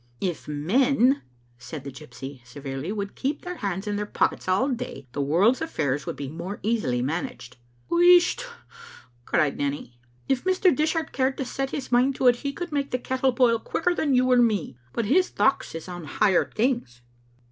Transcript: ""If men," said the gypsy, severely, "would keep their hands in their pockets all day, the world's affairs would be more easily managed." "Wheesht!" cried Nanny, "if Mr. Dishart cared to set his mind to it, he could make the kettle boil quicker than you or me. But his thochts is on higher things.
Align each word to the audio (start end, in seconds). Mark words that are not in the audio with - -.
""If 0.33 0.47
men," 0.47 1.21
said 1.59 1.83
the 1.83 1.91
gypsy, 1.91 2.43
severely, 2.43 2.91
"would 2.91 3.13
keep 3.13 3.43
their 3.43 3.57
hands 3.57 3.85
in 3.85 3.97
their 3.97 4.07
pockets 4.07 4.47
all 4.47 4.67
day, 4.69 5.05
the 5.11 5.21
world's 5.21 5.61
affairs 5.61 6.07
would 6.07 6.15
be 6.15 6.27
more 6.27 6.59
easily 6.63 7.03
managed." 7.03 7.57
"Wheesht!" 7.87 8.43
cried 9.25 9.59
Nanny, 9.59 9.99
"if 10.27 10.43
Mr. 10.43 10.75
Dishart 10.75 11.11
cared 11.11 11.37
to 11.37 11.45
set 11.45 11.69
his 11.69 11.91
mind 11.91 12.15
to 12.15 12.25
it, 12.25 12.37
he 12.37 12.51
could 12.51 12.71
make 12.71 12.89
the 12.89 12.97
kettle 12.97 13.31
boil 13.31 13.59
quicker 13.59 13.93
than 13.93 14.15
you 14.15 14.31
or 14.31 14.37
me. 14.37 14.75
But 14.91 15.05
his 15.05 15.29
thochts 15.29 15.75
is 15.75 15.87
on 15.87 16.05
higher 16.05 16.49
things. 16.51 17.03